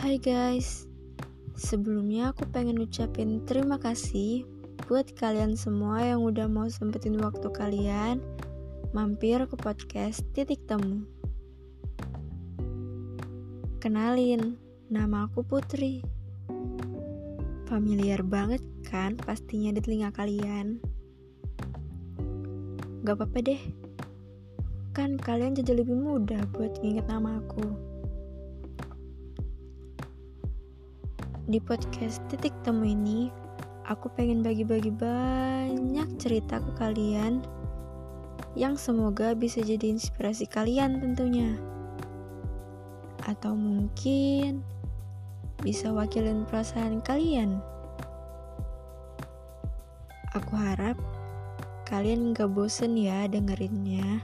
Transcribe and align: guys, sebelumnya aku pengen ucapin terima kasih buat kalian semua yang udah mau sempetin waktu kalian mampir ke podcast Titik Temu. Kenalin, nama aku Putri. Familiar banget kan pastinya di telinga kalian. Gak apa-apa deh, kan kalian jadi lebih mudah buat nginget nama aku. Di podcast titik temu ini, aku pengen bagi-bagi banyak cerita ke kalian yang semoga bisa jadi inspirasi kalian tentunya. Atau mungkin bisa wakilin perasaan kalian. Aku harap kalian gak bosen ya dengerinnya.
guys, 0.00 0.88
sebelumnya 1.56 2.32
aku 2.32 2.48
pengen 2.48 2.80
ucapin 2.80 3.44
terima 3.44 3.76
kasih 3.76 4.48
buat 4.88 5.12
kalian 5.12 5.60
semua 5.60 6.00
yang 6.00 6.24
udah 6.24 6.48
mau 6.48 6.64
sempetin 6.72 7.20
waktu 7.20 7.48
kalian 7.52 8.24
mampir 8.96 9.44
ke 9.44 9.56
podcast 9.60 10.24
Titik 10.32 10.64
Temu. 10.64 11.04
Kenalin, 13.80 14.56
nama 14.88 15.28
aku 15.28 15.44
Putri. 15.44 16.00
Familiar 17.68 18.24
banget 18.24 18.64
kan 18.88 19.20
pastinya 19.20 19.76
di 19.76 19.80
telinga 19.84 20.16
kalian. 20.16 20.80
Gak 23.04 23.20
apa-apa 23.20 23.38
deh, 23.44 23.62
kan 24.96 25.20
kalian 25.20 25.56
jadi 25.56 25.84
lebih 25.84 25.96
mudah 25.96 26.40
buat 26.56 26.76
nginget 26.80 27.04
nama 27.04 27.40
aku. 27.40 27.90
Di 31.48 31.56
podcast 31.56 32.20
titik 32.28 32.52
temu 32.60 32.84
ini, 32.84 33.32
aku 33.88 34.12
pengen 34.12 34.44
bagi-bagi 34.44 34.92
banyak 34.92 36.08
cerita 36.20 36.60
ke 36.60 36.70
kalian 36.76 37.40
yang 38.52 38.76
semoga 38.76 39.32
bisa 39.32 39.64
jadi 39.64 39.88
inspirasi 39.88 40.44
kalian 40.44 41.00
tentunya. 41.00 41.56
Atau 43.24 43.56
mungkin 43.56 44.60
bisa 45.64 45.88
wakilin 45.96 46.44
perasaan 46.44 47.00
kalian. 47.00 47.64
Aku 50.36 50.52
harap 50.60 51.00
kalian 51.88 52.36
gak 52.36 52.52
bosen 52.52 53.00
ya 53.00 53.24
dengerinnya. 53.24 54.20